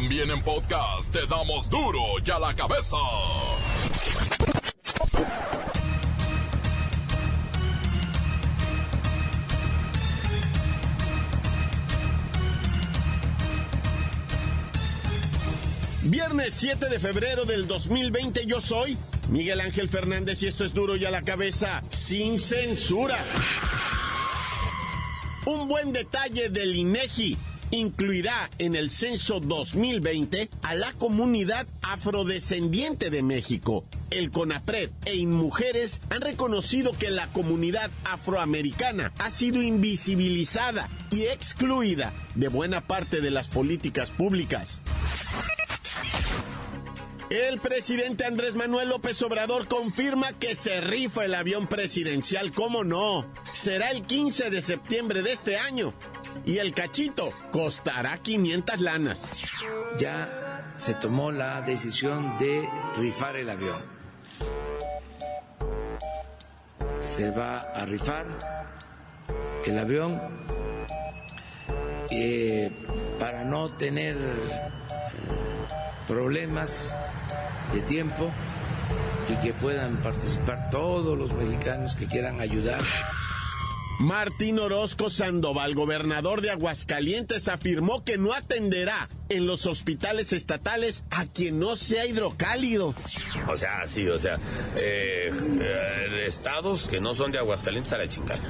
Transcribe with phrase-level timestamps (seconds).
[0.00, 2.96] También en podcast te damos duro y a la cabeza.
[16.02, 18.96] Viernes 7 de febrero del 2020 yo soy
[19.30, 23.18] Miguel Ángel Fernández y esto es duro y a la cabeza sin censura.
[25.44, 27.36] Un buen detalle del INEGI
[27.70, 33.84] incluirá en el censo 2020 a la comunidad afrodescendiente de México.
[34.10, 42.12] El CONAPRED e InMujeres han reconocido que la comunidad afroamericana ha sido invisibilizada y excluida
[42.34, 44.82] de buena parte de las políticas públicas.
[47.30, 53.26] El presidente Andrés Manuel López Obrador confirma que se rifa el avión presidencial, ¿cómo no?
[53.52, 55.92] Será el 15 de septiembre de este año
[56.46, 59.50] y el cachito costará 500 lanas.
[59.98, 63.82] Ya se tomó la decisión de rifar el avión.
[67.00, 68.26] Se va a rifar
[69.66, 70.18] el avión
[72.10, 72.72] eh,
[73.20, 74.16] para no tener
[76.06, 76.94] problemas
[77.72, 78.30] de tiempo
[79.28, 82.80] y que puedan participar todos los mexicanos que quieran ayudar.
[83.98, 91.26] Martín Orozco Sandoval, gobernador de Aguascalientes, afirmó que no atenderá en los hospitales estatales a
[91.26, 92.94] quien no sea hidrocálido.
[93.48, 94.38] O sea, sí, o sea,
[94.76, 98.48] eh, eh, estados que no son de Aguascalientes a la chingada.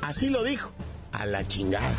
[0.00, 0.72] Así lo dijo,
[1.12, 1.94] a la chingada.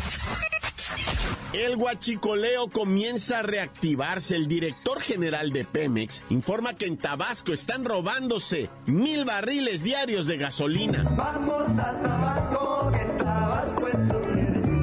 [1.52, 4.36] El guachicoleo comienza a reactivarse.
[4.36, 10.38] El director general de Pemex informa que en Tabasco están robándose mil barriles diarios de
[10.38, 11.02] gasolina.
[11.14, 13.96] Vamos a Tabasco, que Tabasco es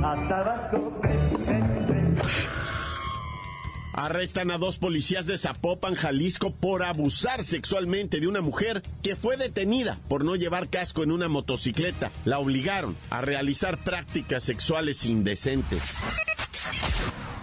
[0.04, 1.02] A Tabasco,
[3.94, 9.36] Arrestan a dos policías de Zapopan, Jalisco, por abusar sexualmente de una mujer que fue
[9.36, 12.12] detenida por no llevar casco en una motocicleta.
[12.24, 15.96] La obligaron a realizar prácticas sexuales indecentes.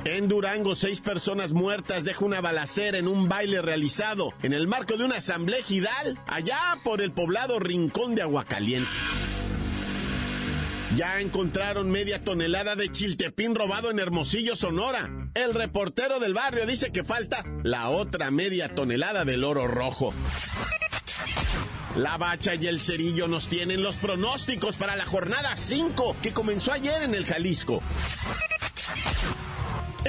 [0.04, 4.96] En Durango, seis personas muertas deja una balacera en un baile realizado en el marco
[4.96, 8.88] de una asamblea gidal allá por el poblado Rincón de Aguacaliente.
[10.94, 15.10] Ya encontraron media tonelada de chiltepín robado en Hermosillo, Sonora.
[15.34, 20.14] El reportero del barrio dice que falta la otra media tonelada del oro rojo.
[21.96, 26.72] La Bacha y el Cerillo nos tienen los pronósticos para la jornada 5 que comenzó
[26.72, 27.82] ayer en el Jalisco.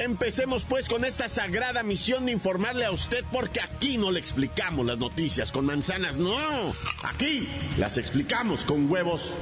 [0.04, 4.86] Empecemos pues con esta sagrada misión de informarle a usted porque aquí no le explicamos
[4.86, 6.72] las noticias con manzanas, no.
[7.02, 7.48] Aquí
[7.78, 9.32] las explicamos con huevos.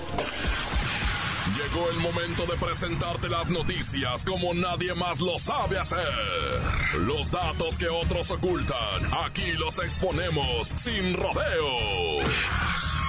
[1.57, 6.09] Llegó el momento de presentarte las noticias como nadie más lo sabe hacer.
[7.01, 12.25] Los datos que otros ocultan, aquí los exponemos sin rodeos.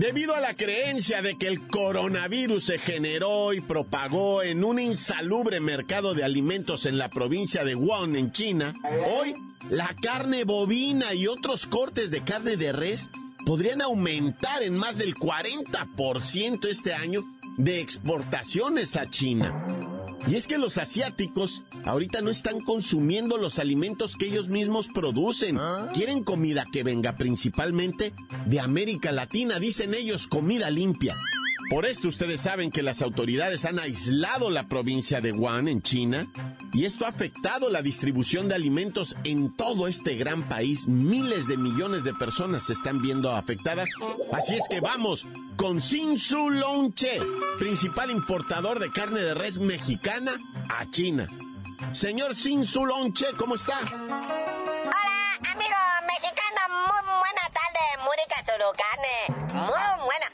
[0.00, 5.60] Debido a la creencia de que el coronavirus se generó y propagó en un insalubre
[5.60, 8.72] mercado de alimentos en la provincia de Wuhan, en China,
[9.06, 9.34] hoy
[9.68, 13.10] la carne bovina y otros cortes de carne de res
[13.44, 17.22] podrían aumentar en más del 40% este año
[17.58, 19.79] de exportaciones a China.
[20.26, 25.58] Y es que los asiáticos ahorita no están consumiendo los alimentos que ellos mismos producen.
[25.94, 28.12] Quieren comida que venga principalmente
[28.46, 31.16] de América Latina, dicen ellos comida limpia.
[31.70, 36.26] Por esto ustedes saben que las autoridades han aislado la provincia de Wuhan en China
[36.72, 40.88] y esto ha afectado la distribución de alimentos en todo este gran país.
[40.88, 43.88] Miles de millones de personas se están viendo afectadas.
[44.32, 47.20] Así es que vamos con Sinsu Lonche,
[47.58, 50.32] principal importador de carne de res mexicana
[50.68, 51.26] a China.
[51.92, 53.78] Señor Sinsu Lonche, ¿cómo está?
[53.80, 54.92] Hola,
[55.52, 55.76] amigo
[56.06, 57.80] mexicano, muy buena tarde,
[58.16, 59.14] rica su carne,
[59.54, 60.26] muy buena,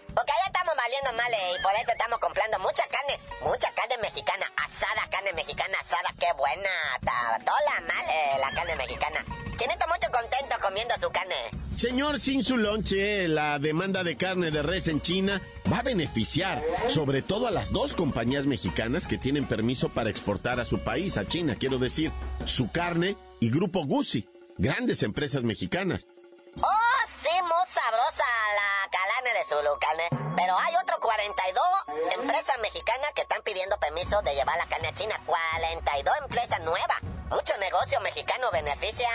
[0.86, 5.32] valiendo mal eh, y por eso estamos comprando mucha carne, mucha carne mexicana, asada, carne
[5.32, 6.70] mexicana asada, qué buena,
[7.04, 9.24] ta- toda mal eh, la carne mexicana.
[9.56, 11.34] Chinito mucho contento comiendo su carne.
[11.76, 17.20] Señor Sinsu Lonche, la demanda de carne de res en China va a beneficiar sobre
[17.22, 21.26] todo a las dos compañías mexicanas que tienen permiso para exportar a su país, a
[21.26, 22.12] China, quiero decir,
[22.46, 26.06] su carne y Grupo Guzzi, grandes empresas mexicanas.
[26.62, 28.24] Oh, sí, muy sabrosa
[28.54, 28.75] la
[29.36, 30.08] de Zulu, carne.
[30.36, 31.64] Pero hay otro 42
[32.14, 35.20] empresas mexicanas que están pidiendo permiso de llevar la carne a China.
[35.26, 37.02] 42 empresas nuevas.
[37.30, 39.08] Mucho negocio mexicano beneficia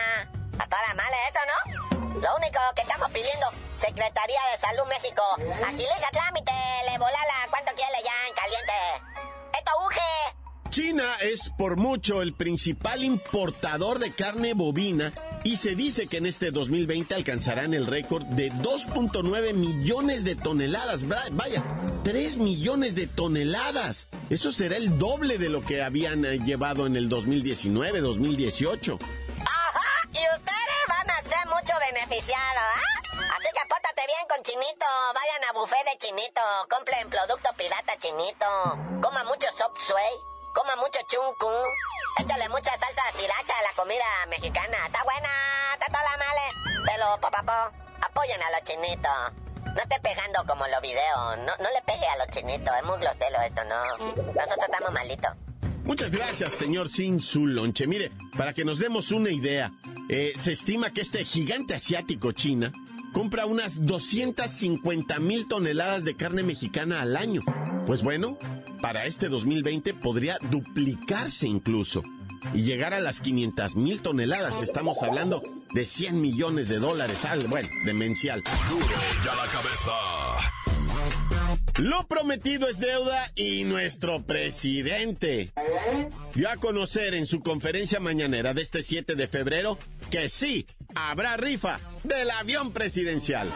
[0.59, 2.21] a toda la mala eso, ¿no?
[2.21, 3.47] Lo único que estamos pidiendo,
[3.77, 5.23] Secretaría de Salud México,
[5.65, 6.51] agiliza trámite,
[6.89, 8.73] le volala, ¿cuánto quiere ya en caliente?
[9.53, 9.71] ¡Esto!
[10.69, 15.11] China es por mucho el principal importador de carne bovina
[15.43, 21.01] y se dice que en este 2020 alcanzarán el récord de 2.9 millones de toneladas.
[21.07, 21.63] Vaya,
[22.03, 24.07] 3 millones de toneladas.
[24.29, 28.99] Eso será el doble de lo que habían eh, llevado en el 2019, 2018.
[29.39, 33.01] Ajá, y ustedes van a ser mucho beneficiados, ¿ah?
[33.37, 39.01] Así que apótate bien con Chinito, vayan a buffet de Chinito, compren producto pirata Chinito,
[39.01, 39.79] coma mucho soft
[40.53, 41.55] Coma mucho chuncun.
[42.19, 44.77] Échale mucha salsa sriracha a la comida mexicana.
[44.85, 45.29] Está buena,
[45.73, 46.85] está toda male.
[46.85, 47.71] Pero, papá,
[48.01, 49.73] apoyen a los chinitos.
[49.73, 51.37] No esté pegando como los videos.
[51.45, 52.75] No, no le pegue a los chinitos.
[52.75, 53.81] Es muy grosero esto, ¿no?
[54.33, 55.31] Nosotros estamos malitos.
[55.83, 57.87] Muchas gracias, señor Sin Lonche.
[57.87, 59.71] Mire, para que nos demos una idea,
[60.09, 62.71] eh, se estima que este gigante asiático China
[63.13, 67.41] compra unas 250 mil toneladas de carne mexicana al año.
[67.85, 68.37] Pues bueno,
[68.81, 72.03] para este 2020 podría duplicarse incluso
[72.53, 74.61] y llegar a las 500 mil toneladas.
[74.61, 75.43] Estamos hablando
[75.73, 78.43] de 100 millones de dólares al, bueno, demencial.
[79.23, 79.91] Ya la cabeza.
[81.77, 85.51] Lo prometido es deuda y nuestro presidente
[86.35, 89.77] dio a conocer en su conferencia mañanera de este 7 de febrero
[90.09, 93.47] que sí, habrá rifa del avión presidencial.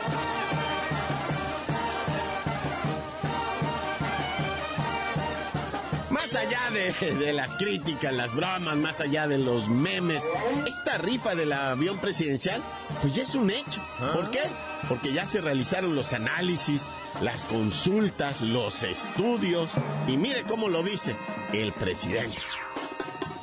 [6.35, 10.21] Más allá de, las críticas, las bromas, más allá de los memes,
[10.67, 12.61] esta rifa del avión presidencial,
[13.01, 13.81] pues ya es un hecho.
[14.13, 14.41] ¿Por qué?
[14.89, 16.87] Porque ya se realizaron los análisis,
[17.21, 19.69] las consultas, los estudios,
[20.09, 21.15] y mire cómo lo dice
[21.53, 22.41] el presidente.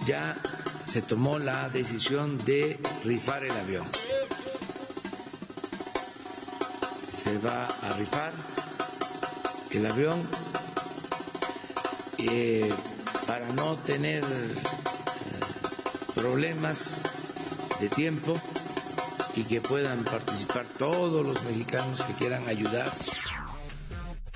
[0.04, 0.36] Ya
[0.84, 3.86] se tomó la decisión de rifar el avión.
[7.08, 8.32] Se va a rifar
[9.70, 10.28] el avión
[12.30, 12.72] eh,
[13.26, 14.54] para no tener eh,
[16.14, 17.00] problemas
[17.80, 18.40] de tiempo
[19.34, 22.92] y que puedan participar todos los mexicanos que quieran ayudar.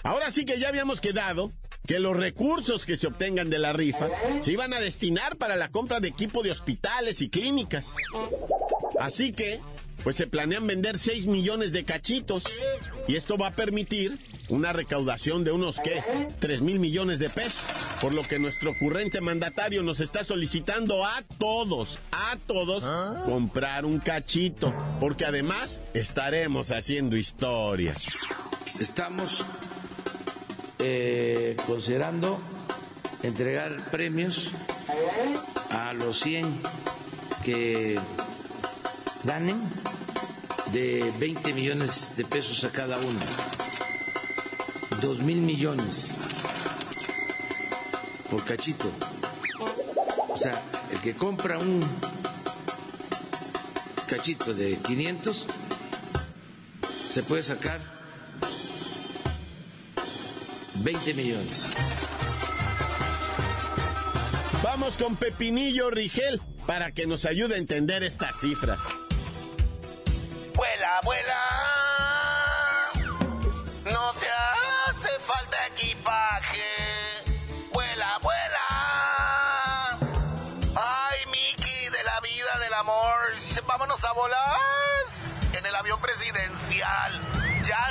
[0.02, 1.50] Ahora sí que ya habíamos quedado
[1.86, 4.08] que los recursos que se obtengan de la rifa
[4.40, 7.94] se iban a destinar para la compra de equipo de hospitales y clínicas.
[8.98, 9.60] Así que,
[10.02, 12.44] pues se planean vender 6 millones de cachitos
[13.06, 14.18] y esto va a permitir
[14.48, 16.02] una recaudación de unos, ¿qué?
[16.38, 17.62] 3 mil millones de pesos.
[18.00, 23.22] Por lo que nuestro ocurrente mandatario nos está solicitando a todos, a todos, ¿Ah?
[23.24, 24.72] comprar un cachito.
[25.00, 27.94] Porque además estaremos haciendo historia.
[28.78, 29.44] Estamos
[30.78, 32.38] eh, considerando
[33.22, 34.50] entregar premios
[35.70, 36.46] a los 100
[37.44, 37.98] que
[39.24, 39.60] ganen
[40.72, 43.20] de 20 millones de pesos a cada uno
[45.00, 46.14] dos mil millones
[48.30, 48.90] por cachito.
[50.28, 50.60] O sea,
[50.92, 51.84] el que compra un
[54.06, 55.46] cachito de 500
[57.10, 57.80] se puede sacar
[60.74, 61.66] 20 millones.
[64.62, 68.80] Vamos con Pepinillo Rigel para que nos ayude a entender estas cifras.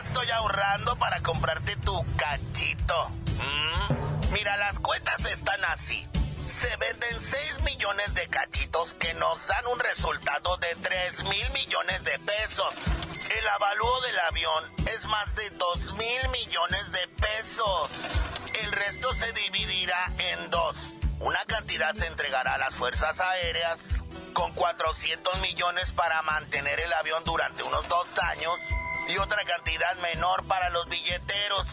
[0.01, 3.09] Estoy ahorrando para comprarte tu cachito.
[3.09, 4.33] ¿Mm?
[4.33, 6.07] Mira, las cuentas están así.
[6.47, 12.03] Se venden 6 millones de cachitos que nos dan un resultado de 3 mil millones
[12.03, 12.73] de pesos.
[13.37, 17.89] El avalúo del avión es más de 2 mil millones de pesos.
[18.63, 20.75] El resto se dividirá en dos.
[21.19, 23.77] Una cantidad se entregará a las fuerzas aéreas
[24.33, 28.53] con 400 millones para mantener el avión durante unos dos años
[29.07, 31.65] y otra cantidad menor para los billeteros,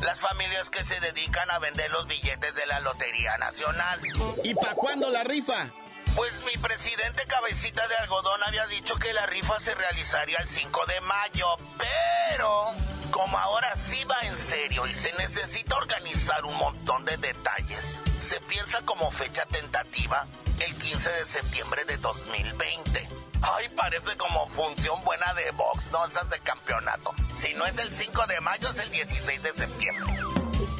[0.00, 4.00] las familias que se dedican a vender los billetes de la Lotería Nacional.
[4.42, 5.70] ¿Y para cuándo la rifa?
[6.16, 10.86] Pues mi presidente Cabecita de Algodón había dicho que la rifa se realizaría el 5
[10.86, 11.46] de mayo,
[11.78, 12.66] pero
[13.10, 18.40] como ahora sí va en serio y se necesita organizar un montón de detalles, se
[18.40, 20.26] piensa como fecha tentativa
[20.60, 23.21] el 15 de septiembre de 2020.
[23.42, 27.12] Ay, parece como función buena de box, no esas de campeonato.
[27.36, 30.14] Si no es el 5 de mayo, es el 16 de septiembre.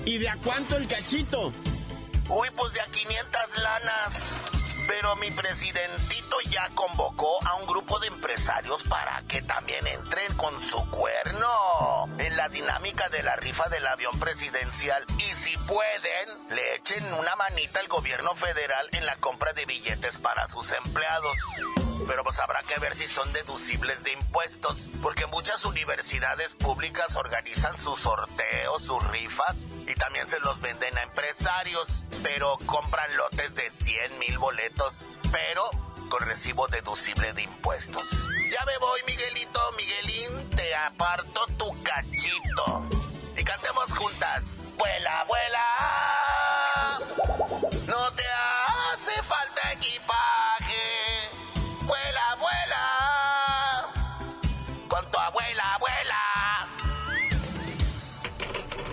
[0.05, 1.53] ¿Y de a cuánto el cachito?
[2.29, 4.13] Uy, pues de a 500 lanas.
[4.87, 10.61] Pero mi presidentito ya convocó a un grupo de empresarios para que también entren con
[10.61, 15.05] su cuerno en la dinámica de la rifa del avión presidencial.
[15.19, 20.19] Y si pueden, le echen una manita al gobierno federal en la compra de billetes
[20.19, 21.37] para sus empleados.
[22.07, 27.81] Pero pues habrá que ver si son deducibles de impuestos, porque muchas universidades públicas organizan
[27.81, 29.57] sus sorteos, sus rifas,
[29.87, 31.87] y también se los venden a empresarios,
[32.23, 34.93] pero compran lotes de 100 mil boletos,
[35.31, 35.71] pero
[36.09, 38.03] con recibo deducible de impuestos.
[38.51, 42.87] Ya me voy, Miguelito, Miguelín, te aparto tu cachito.
[43.35, 44.43] Y cantemos juntas.
[44.77, 46.99] Vuela, vuela.
[47.87, 50.52] No te hace falta equipaje.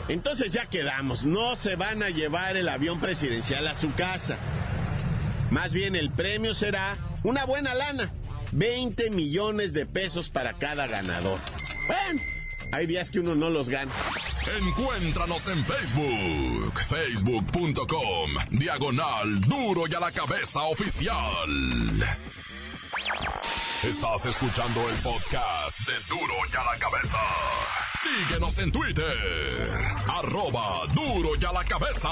[0.10, 4.38] Entonces ya quedamos, no se van a llevar el avión presidencial a su casa.
[5.52, 8.12] Más bien el premio será una buena lana,
[8.52, 11.40] 20 millones de pesos para cada ganador.
[11.88, 12.22] Bueno,
[12.72, 13.92] hay días que uno no los gana.
[14.58, 21.50] Encuéntranos en Facebook, facebook.com, diagonal duro y a la cabeza oficial.
[23.84, 27.18] Estás escuchando el podcast de duro y a la cabeza.
[28.04, 29.68] Síguenos en Twitter,
[30.08, 32.10] arroba duro y a la cabeza.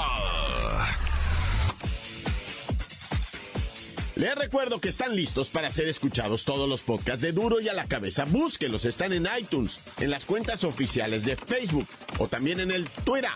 [4.16, 7.72] Les recuerdo que están listos para ser escuchados todos los podcasts de Duro y a
[7.72, 8.26] la cabeza.
[8.26, 11.86] Búsquenlos, están en iTunes, en las cuentas oficiales de Facebook
[12.18, 13.30] o también en el Twitter.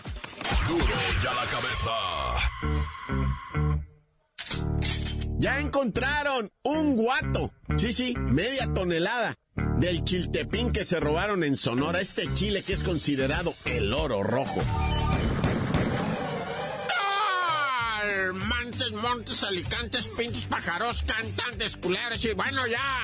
[0.67, 0.85] Duro
[1.23, 1.91] y a la cabeza.
[5.39, 7.51] Ya encontraron un guato.
[7.77, 9.37] Sí, sí, media tonelada
[9.79, 14.61] del chiltepín que se robaron en Sonora, este chile que es considerado el oro rojo.
[18.33, 23.03] Montes, montes, alicantes, pintos, pájaros, cantantes, culeros y bueno ya.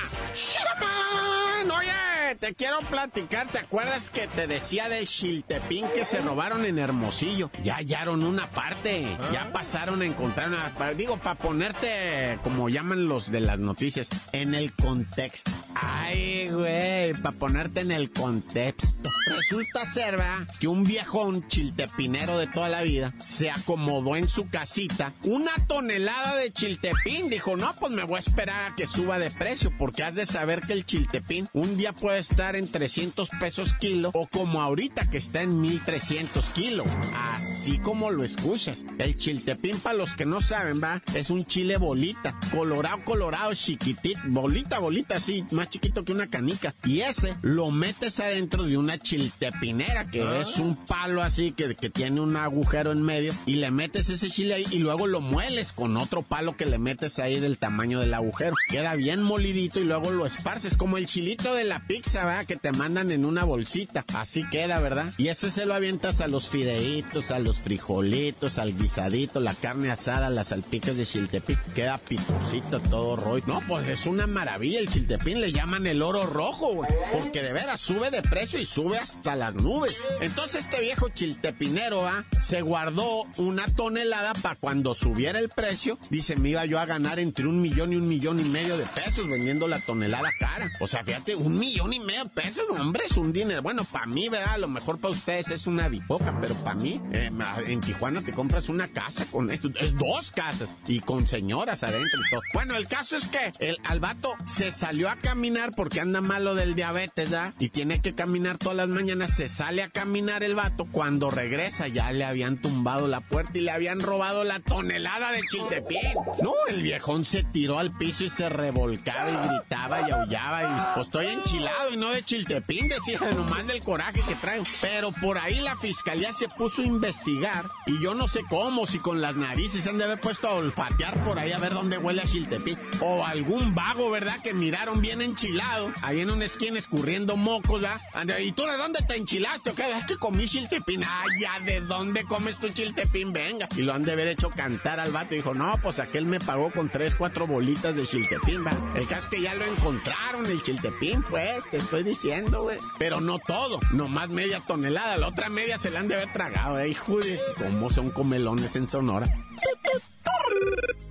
[1.78, 6.78] Oye, te quiero platicar, ¿te acuerdas que te decía del chiltepín que se robaron en
[6.78, 7.50] Hermosillo?
[7.62, 13.30] Ya hallaron una parte, ya pasaron a encontrar una, digo, para ponerte, como llaman los
[13.30, 15.50] de las noticias, en el contexto.
[15.74, 19.10] Ay, güey, para ponerte en el contexto.
[19.26, 20.46] Resulta ser, ¿verdad?
[20.58, 26.36] Que un viejón chiltepinero de toda la vida se acomodó en su casita una tonelada
[26.36, 27.28] de chiltepín.
[27.28, 30.26] Dijo, no, pues me voy a esperar a que suba de precio, porque has de
[30.26, 35.08] saber que el chiltepín un día puede estar en 300 pesos kilo, o como ahorita
[35.10, 36.84] que está en 1300 kilo.
[37.14, 38.84] Así como lo escuchas.
[38.98, 44.20] El chiltepín, para los que no saben, va, es un chile bolita, colorado, colorado, chiquitito,
[44.26, 46.74] bolita, bolita, así, más chiquito que una canica.
[46.84, 51.90] Y ese lo metes adentro de una chiltepinera, que es un palo así que, que
[51.90, 55.72] tiene un agujero en medio, y le metes ese chile ahí y luego lo mueles
[55.72, 58.56] con otro palo que le metes ahí del tamaño del agujero.
[58.68, 62.72] Queda bien molidito y luego lo esparces, como el chilito de la pizza, Que te
[62.72, 64.04] mandan en una bolsita.
[64.14, 65.12] Así queda, ¿verdad?
[65.16, 69.92] Y ese se lo avientas a los fideitos, a los frijolitos, al guisadito, la carne
[69.92, 71.56] asada, las salpicas de chiltepín.
[71.72, 73.44] Queda picosito todo rollo.
[73.46, 74.80] No, pues es una maravilla.
[74.80, 76.90] El chiltepín le llaman el oro rojo, güey.
[77.12, 79.96] Porque de veras sube de precio y sube hasta las nubes.
[80.20, 82.24] Entonces este viejo chiltepinero, ¿ah?
[82.40, 85.96] Se guardó una tonelada para cuando subiera el precio.
[86.10, 88.84] Dice, me iba yo a ganar entre un millón y un millón y medio de
[88.86, 90.72] pesos vendiendo la tonelada cara.
[90.80, 93.62] O sea, fíjate, un millón y medio pesos, hombre, es un dinero.
[93.62, 94.54] Bueno, para mí, ¿verdad?
[94.54, 97.30] A lo mejor para ustedes es una bipoca, pero para mí, eh,
[97.66, 99.68] en Tijuana te compras una casa con esto.
[99.80, 102.40] Es dos casas y con señoras adentro y todo.
[102.54, 106.74] Bueno, el caso es que el albato se salió a caminar porque anda malo del
[106.74, 107.54] diabetes, ¿ya?
[107.58, 109.34] Y tiene que caminar todas las mañanas.
[109.34, 110.86] Se sale a caminar el vato.
[110.90, 115.40] Cuando regresa ya le habían tumbado la puerta y le habían robado la tonelada de
[115.50, 116.00] chiltepín.
[116.42, 120.94] No, el viejón se tiró al piso y se revolcaba y gritaba y aullaba y
[120.94, 124.64] pues estoy enchilado y no de chiltepín, decía nomás del coraje que traigo.
[124.80, 128.98] Pero por ahí la fiscalía se puso a investigar y yo no sé cómo, si
[128.98, 131.98] con las narices se han de haber puesto a olfatear por ahí a ver dónde
[131.98, 132.78] huele a chiltepín.
[133.00, 134.40] O algún vago, ¿verdad?
[134.42, 138.00] Que miraron bien enchilado, ahí en una esquina escurriendo mocos, ¿verdad?
[138.40, 139.70] ¿Y tú de dónde te enchilaste?
[139.70, 139.90] o qué?
[139.96, 141.02] Es que comí chiltepín.
[141.04, 143.32] Ah, ya, ¿de dónde comes tu chiltepín?
[143.32, 143.68] Venga.
[143.76, 145.34] Y lo han de haber hecho cantar al vato.
[145.34, 148.72] Dijo, no, pues aquel me pagó con tres, cuatro bolitas de chiltepín, va.
[148.94, 152.78] El caso es que ya lo encontraron, el chiltepín, pues, te estoy diciendo, güey.
[152.98, 155.16] Pero no todo, nomás media tonelada.
[155.16, 157.38] La otra media se la han de haber tragado, eh, hijo de...
[157.56, 159.26] ¿Cómo son comelones en Sonora?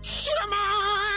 [0.01, 1.08] ¡Shiraman!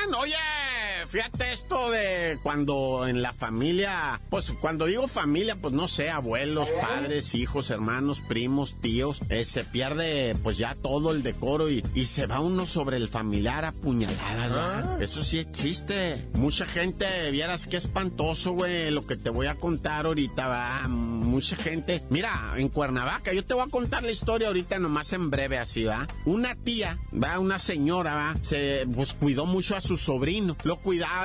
[1.12, 6.70] Fíjate esto de cuando en la familia, pues cuando digo familia, pues no sé, abuelos,
[6.80, 12.06] padres, hijos, hermanos, primos, tíos, eh, se pierde pues ya todo el decoro y, y
[12.06, 15.02] se va uno sobre el familiar a puñaladas, ¿verdad?
[15.02, 16.26] Eso sí existe.
[16.32, 20.88] Mucha gente, vieras qué espantoso, güey, lo que te voy a contar ahorita, va.
[20.88, 22.00] Mucha gente.
[22.08, 25.84] Mira, en Cuernavaca, yo te voy a contar la historia ahorita nomás en breve, así,
[25.84, 26.06] va.
[26.24, 30.56] Una tía, va, una señora, va, se pues cuidó mucho a su sobrino.
[30.64, 30.78] Lo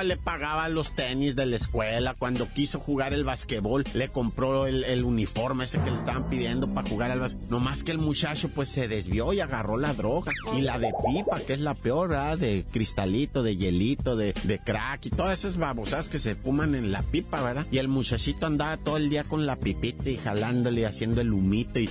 [0.04, 2.14] le pagaba los tenis de la escuela.
[2.14, 6.88] Cuando quiso jugar el basquetbol, le compró el, uniforme ese que le estaban pidiendo para
[6.88, 7.50] jugar al basquetbol.
[7.50, 10.32] Nomás que el muchacho, pues se desvió y agarró la droga.
[10.56, 12.38] Y la de pipa, que es la peor, ¿verdad?
[12.38, 16.92] De cristalito, de hielito, de, de crack y todas esas babosas que se fuman en
[16.92, 17.66] la pipa, ¿verdad?
[17.70, 21.78] Y el muchachito andaba todo el día con la pipita y jalándole haciendo el humito
[21.78, 21.88] y,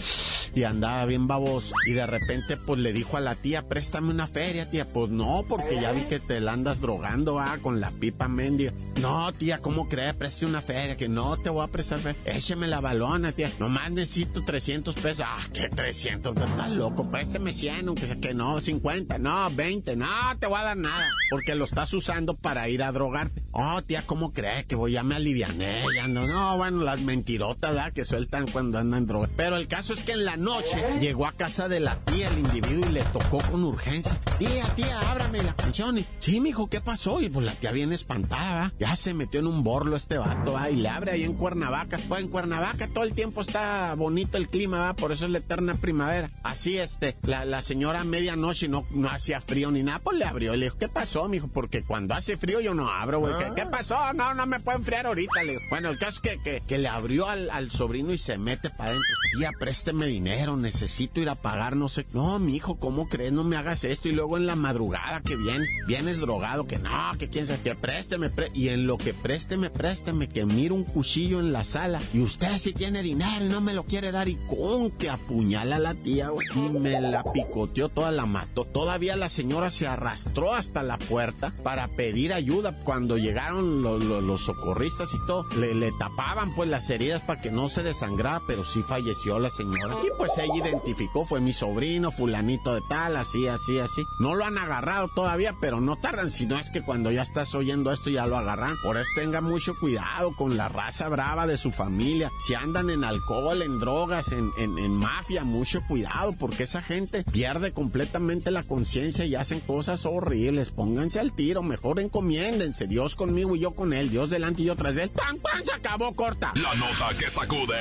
[0.56, 1.75] y andaba bien baboso.
[1.88, 4.86] Y de repente, pues le dijo a la tía, préstame una feria, tía.
[4.86, 8.74] Pues no, porque ya vi que te la andas drogando, va, con la pipa mendiga.
[9.01, 10.15] No, tía, ¿cómo crees?
[10.15, 12.19] Preste una feria, que no te voy a prestar feria.
[12.25, 13.51] Écheme la balona, tía.
[13.60, 15.25] Nomás necesito 300 pesos.
[15.27, 16.36] Ah, ¿qué 300?
[16.38, 20.07] Estás loco, présteme 100, aunque sea que no, 50, no, 20, no,
[20.39, 21.10] te voy a dar nada.
[21.29, 23.43] Porque lo estás usando para ir a drogarte.
[23.51, 24.93] Oh, tía, ¿cómo crees que voy?
[24.93, 27.67] Ya me aliviané, no, no, bueno, las mentirotas.
[27.93, 29.29] Que sueltan cuando andan en droga.
[29.36, 32.39] Pero el caso es que en la noche llegó a casa de la tía el
[32.39, 34.19] individuo y le tocó con urgencia.
[34.39, 35.98] Tía, tía, ábrame la canción.
[35.98, 37.22] Y, sí, mijo, ¿qué pasó?
[37.22, 38.74] Y pues la tía bien espantada.
[38.79, 40.69] Ya se metió en un borlo este vato, ¿va?
[40.69, 42.00] Y le abre ahí en Cuernavaca.
[42.07, 44.93] Pues en Cuernavaca todo el tiempo está bonito el clima, ¿va?
[44.93, 46.29] Por eso es la eterna primavera.
[46.43, 50.55] Así, este, la, la señora medianoche no, no hacía frío ni nada, pues le abrió
[50.57, 51.47] le dijo, ¿qué pasó, mijo?
[51.47, 53.33] Porque cuando hace frío yo no abro, güey.
[53.38, 54.13] ¿Qué, qué pasó?
[54.13, 55.62] No, no me puedo enfriar ahorita, le digo.
[55.69, 58.69] Bueno, el caso es que, que, que le abrió al, al sobrino y se mete
[58.69, 59.15] para adentro.
[59.38, 62.05] Tía, présteme dinero, necesito ir a pagar, no sé.
[62.13, 63.31] No, mijo, ¿cómo crees?
[63.31, 64.07] No me hagas esto.
[64.09, 67.75] Y luego en la madrugada que bien, vienes drogado, que no, que quién sabe, que
[67.75, 72.01] présteme, pré- y en lo que présteme, présteme, que miro un cuchillo en la sala
[72.13, 75.77] y usted sí tiene dinero y no me lo quiere dar y con que apuñala
[75.77, 78.65] a la tía, y me la picoteó toda, la mató.
[78.65, 82.73] Todavía la señora se arrastró hasta la puerta para pedir ayuda.
[82.83, 87.51] Cuando llegaron lo- lo- los socorristas y todo, le, tapaban pues las heridas para que
[87.51, 89.95] no se desangrara, pero sí falleció la señora.
[90.03, 94.03] Y pues ella identificó, fue mi sobrino, fulanito de tal, así, así, así.
[94.19, 97.21] No lo han agarrado todavía, pero no tardan, si no es que cuando ya
[97.55, 98.75] oyendo esto ya lo agarran.
[98.83, 102.31] Por eso tenga mucho cuidado con la raza brava de su familia.
[102.39, 107.23] Si andan en alcohol, en drogas, en, en, en mafia, mucho cuidado, porque esa gente
[107.23, 110.71] pierde completamente la conciencia y hacen cosas horribles.
[110.71, 112.88] Pónganse al tiro, mejor encomiéndense.
[112.88, 115.10] Dios conmigo y yo con él, Dios delante y yo tras él.
[115.10, 115.63] ¡Pam, pam!
[115.63, 116.51] Se acabó corta.
[116.55, 117.79] La nota que sacude.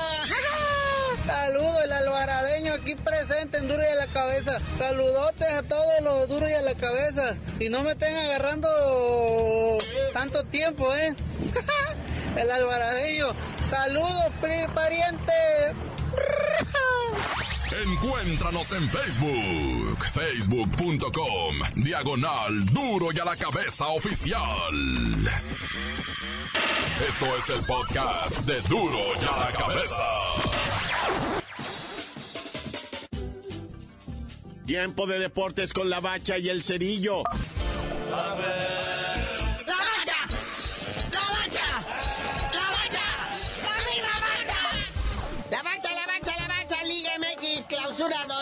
[1.25, 4.59] Saludo el alvaradeño presente en Duro y a la Cabeza.
[4.77, 7.35] Saludotes a todos los duros y a la cabeza.
[7.59, 9.79] Y no me estén agarrando
[10.13, 11.15] tanto tiempo, ¿eh?
[12.37, 13.27] el alvaradeño.
[13.69, 14.33] Saludos,
[14.75, 15.33] pariente.
[17.83, 24.41] Encuéntranos en Facebook, facebook.com, diagonal duro y a la cabeza oficial.
[27.09, 30.50] Esto es el podcast de duro y a la cabeza.
[34.71, 37.25] Tiempo de deportes con la bacha y el cerillo.
[38.09, 38.47] ¡La bacha!
[39.67, 39.75] ¡La
[41.35, 41.67] bacha!
[42.53, 43.03] ¡La bacha!
[43.67, 44.61] ¡La misma bacha!
[45.51, 48.40] La bacha, la bacha, la bacha, Liga MX, clausura 2020.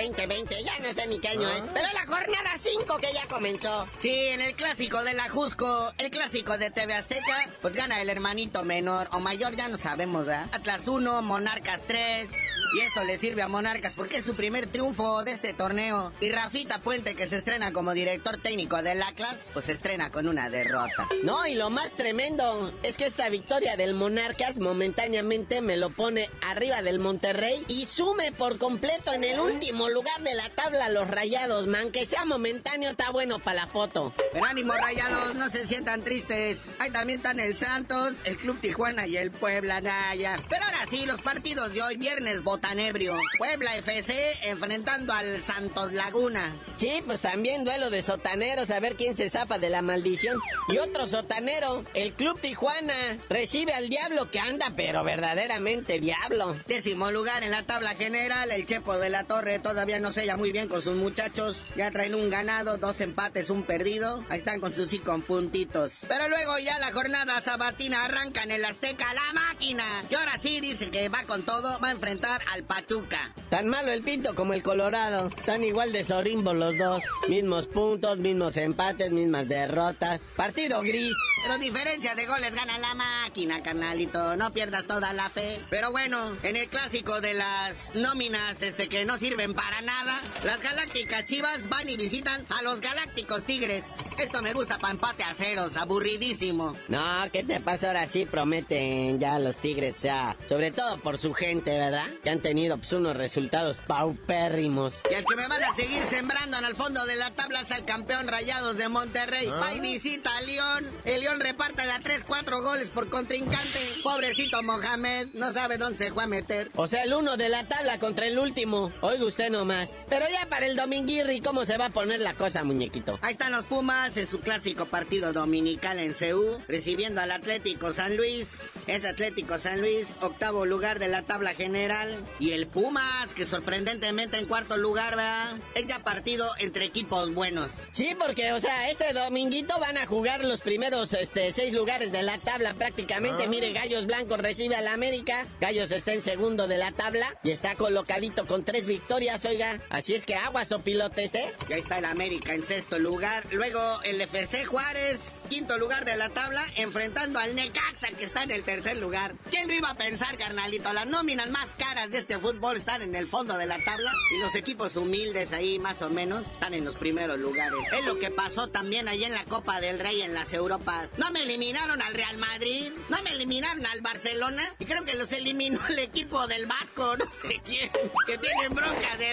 [0.00, 0.06] ¿Qué?
[0.06, 1.62] este 2020, ya no sé ni qué año es.
[1.74, 3.86] Pero la jornada 5 que ya comenzó.
[4.00, 8.08] Sí, en el clásico de la Jusco, el clásico de TV Azteca, pues gana el
[8.08, 10.48] hermanito menor o mayor, ya no sabemos, ¿verdad?
[10.52, 12.30] Atlas 1, Monarcas 3.
[12.72, 16.12] Y esto le sirve a Monarcas porque es su primer triunfo de este torneo.
[16.20, 20.28] Y Rafita Puente, que se estrena como director técnico del Atlas, pues se estrena con
[20.28, 21.08] una derrota.
[21.24, 26.30] No, y lo más tremendo es que esta victoria del Monarcas momentáneamente me lo pone
[26.42, 31.08] arriba del Monterrey y sume por completo en el último lugar de la tabla los
[31.08, 31.90] rayados, man.
[31.90, 34.12] Que sea momentáneo, está bueno para la foto.
[34.32, 36.76] Pero ánimo, rayados, no se sientan tristes.
[36.78, 40.36] Ahí también están el Santos, el Club Tijuana y el Puebla Naya.
[40.48, 43.16] Pero ahora sí, los partidos de hoy, viernes, Botanebrio.
[43.38, 46.56] Puebla FC enfrentando al Santos Laguna.
[46.76, 50.38] Sí, pues también duelo de sotaneros, a ver quién se zafa de la maldición.
[50.68, 52.94] Y otro sotanero, el Club Tijuana,
[53.28, 56.56] recibe al diablo que anda, pero verdaderamente diablo.
[56.66, 60.50] Décimo lugar en la tabla general, el Chepo de la Torre todavía no sella muy
[60.50, 61.64] bien con sus muchachos.
[61.76, 64.24] Ya traen un ganado, dos empates, un perdido.
[64.28, 65.98] Ahí están con sus con puntitos.
[66.08, 69.84] Pero luego ya la jornada sabatina arranca en el Azteca la máquina.
[70.10, 73.32] Y ahora sí dice que va con todo, va a enfrentar al Pachuca.
[73.48, 75.28] Tan malo el Pinto como el Colorado.
[75.28, 77.02] Están igual de sorimbo los dos.
[77.28, 80.22] Mismos puntos, mismos empates, mismas derrotas.
[80.34, 81.14] Partido gris.
[81.42, 84.36] Pero diferencia de goles gana la máquina, carnalito.
[84.36, 85.60] No pierdas toda la fe.
[85.70, 90.60] Pero bueno, en el clásico de las nóminas este que no sirven para nada, las
[90.60, 93.84] Galácticas Chivas van y visitan a los Galácticos Tigres.
[94.18, 96.76] Esto me gusta para empate a ceros, aburridísimo.
[96.88, 97.00] No,
[97.32, 98.06] ¿qué te pasa ahora?
[98.06, 102.06] Sí prometen ya los Tigres, o sea, sobre todo por su gente, ¿verdad?
[102.22, 104.94] Que han tenido pues, unos resultados paupérrimos.
[105.10, 107.70] Y el que me van a seguir sembrando en el fondo de la tabla es
[107.70, 109.46] el campeón Rayados de Monterrey.
[109.46, 110.90] Va y visita a León.
[111.04, 113.78] El León reparte de a 3-4 goles por contrincante.
[114.02, 116.70] Pobrecito Mohamed, no sabe dónde se fue a meter.
[116.76, 118.92] O sea, el uno de la tabla contra el último.
[119.00, 119.90] Oiga usted nomás.
[120.08, 123.18] Pero ya para el Dominguirri, ¿cómo se va a poner la cosa, muñequito?
[123.22, 128.16] Ahí están los Pumas en su clásico partido dominical en CEU, recibiendo al Atlético San
[128.16, 128.62] Luis.
[128.86, 132.16] Es Atlético San Luis, octavo lugar de la tabla general.
[132.38, 135.56] Y el Pumas, que sorprendentemente en cuarto lugar, ¿verdad?
[135.74, 137.70] Es ya partido entre equipos buenos.
[137.92, 142.22] Sí, porque, o sea, este dominguito van a jugar los primeros este, seis lugares de
[142.22, 143.48] la tabla prácticamente.
[143.48, 145.46] Mire, Gallos Blancos recibe al América.
[145.60, 149.80] Gallos está en segundo de la tabla y está colocadito con tres victorias, oiga.
[149.90, 151.52] Así es que aguas o pilotes, ¿eh?
[151.68, 153.46] Ya está el América en sexto lugar.
[153.52, 158.50] Luego el FC Juárez, quinto lugar de la tabla, enfrentando al Necaxa, que está en
[158.50, 159.34] el tercer lugar.
[159.50, 160.92] ¿Quién lo iba a pensar, carnalito?
[160.92, 164.38] Las nóminas más caras de este fútbol están en el fondo de la tabla y
[164.38, 167.78] los equipos humildes ahí, más o menos, están en los primeros lugares.
[167.92, 171.10] Es lo que pasó también ahí en la Copa del Rey en las Europas.
[171.16, 175.32] No me eliminaron al Real Madrid, no me eliminaron al Barcelona y creo que los
[175.32, 177.90] eliminó el equipo del Vasco, no sé quién,
[178.26, 179.29] que tienen broncas de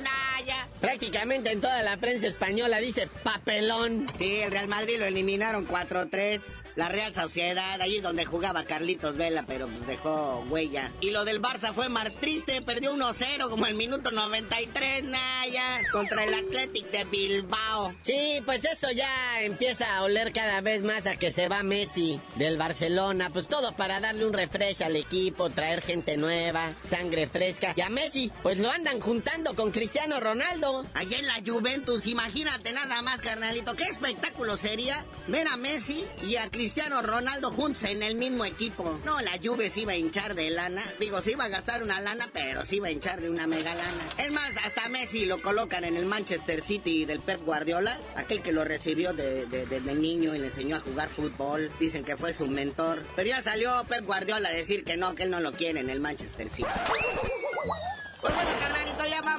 [0.00, 0.68] Naya.
[0.80, 4.06] Prácticamente en toda la prensa española dice papelón.
[4.18, 6.40] Sí, el Real Madrid lo eliminaron 4-3.
[6.76, 10.92] La Real Sociedad, ahí donde jugaba Carlitos Vela, pero pues dejó huella.
[11.00, 16.24] Y lo del Barça fue más triste, perdió 1-0 como el minuto 93, Naya, contra
[16.24, 17.94] el Athletic de Bilbao.
[18.02, 22.20] Sí, pues esto ya empieza a oler cada vez más a que se va Messi
[22.36, 23.30] del Barcelona.
[23.30, 27.74] Pues todo para darle un refresh al equipo, traer gente nueva, sangre fresca.
[27.76, 29.19] Y a Messi, pues lo andan juntando
[29.56, 30.84] con Cristiano Ronaldo.
[30.94, 33.74] Allá en la Juventus, imagínate nada más, carnalito.
[33.76, 38.98] ¿Qué espectáculo sería ver a Messi y a Cristiano Ronaldo juntos en el mismo equipo?
[39.04, 40.82] No, la Juve se iba a hinchar de lana.
[40.98, 43.74] Digo, se iba a gastar una lana, pero se iba a hinchar de una mega
[43.74, 44.04] lana.
[44.16, 48.52] Es más, hasta Messi lo colocan en el Manchester City del Pep Guardiola, aquel que
[48.52, 51.70] lo recibió de, de- desde niño y le enseñó a jugar fútbol.
[51.78, 53.04] Dicen que fue su mentor.
[53.16, 55.90] Pero ya salió Pep Guardiola a decir que no, que él no lo quiere en
[55.90, 56.68] el Manchester City.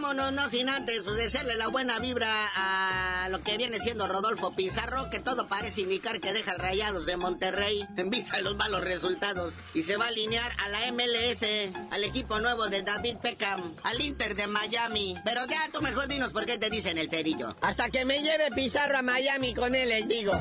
[0.01, 4.51] Vámonos, no sin antes pues, desearle la buena vibra a lo que viene siendo Rodolfo
[4.55, 8.81] Pizarro, que todo parece indicar que deja Rayados de Monterrey en vista de los malos
[8.81, 9.53] resultados.
[9.75, 11.45] Y se va a alinear a la MLS,
[11.91, 15.17] al equipo nuevo de David Beckham, al Inter de Miami.
[15.23, 17.55] Pero ya tú mejor dinos por qué te dicen el cerillo.
[17.61, 20.33] Hasta que me lleve Pizarro a Miami con él, les digo.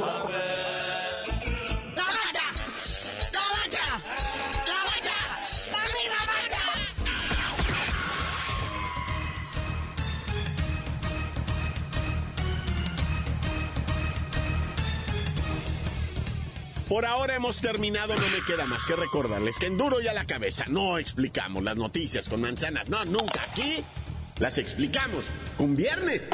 [0.00, 0.51] ¡La
[16.92, 20.12] Por ahora hemos terminado, no me queda más que recordarles que en duro y a
[20.12, 23.40] la cabeza no explicamos las noticias con manzanas, no, nunca.
[23.50, 23.82] Aquí
[24.38, 25.24] las explicamos
[25.56, 26.28] con viernes.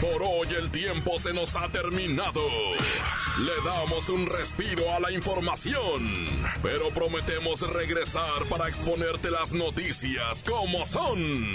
[0.00, 2.40] Por hoy el tiempo se nos ha terminado.
[3.38, 6.26] Le damos un respiro a la información,
[6.60, 11.54] pero prometemos regresar para exponerte las noticias como son.